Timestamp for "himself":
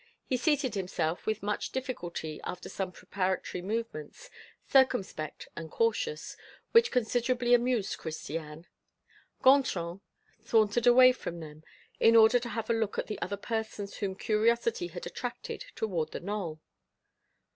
0.73-1.27